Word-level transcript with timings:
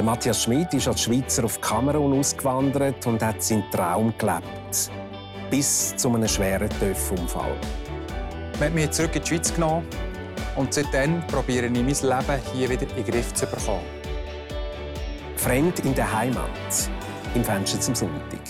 Der 0.00 0.06
Matthias 0.06 0.44
Schmid 0.44 0.72
ist 0.72 0.88
als 0.88 1.02
Schweizer 1.02 1.44
auf 1.44 1.60
Kamerun 1.60 2.18
ausgewandert 2.18 3.06
und 3.06 3.22
hat 3.22 3.42
seinen 3.42 3.70
Traum 3.70 4.14
gelebt. 4.16 4.90
Bis 5.50 5.94
zu 5.94 6.08
einem 6.08 6.26
schweren 6.26 6.70
TÜV-Unfall. 6.70 7.54
Man 8.54 8.68
hat 8.68 8.74
mich 8.74 8.90
zurück 8.92 9.14
in 9.14 9.20
die 9.20 9.28
Schweiz 9.28 9.52
genommen 9.52 9.86
und 10.56 10.72
seitdem 10.72 11.20
probiere 11.26 11.66
ich 11.66 11.72
mein 11.72 11.84
Leben 11.84 12.42
hier 12.54 12.70
wieder 12.70 12.86
in 12.96 13.04
den 13.04 13.12
Griff 13.12 13.34
zu 13.34 13.44
bekommen. 13.44 13.84
Fremd 15.36 15.80
in 15.80 15.94
der 15.94 16.10
Heimat. 16.10 16.48
Im 17.34 17.44
Fenster 17.44 17.78
zum 17.78 17.94
Sonntag. 17.94 18.40